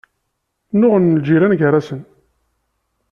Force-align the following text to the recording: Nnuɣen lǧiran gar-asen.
Nnuɣen 0.73 1.13
lǧiran 1.19 1.57
gar-asen. 1.59 2.01